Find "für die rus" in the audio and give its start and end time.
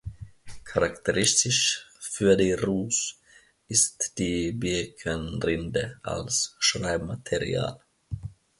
1.99-3.19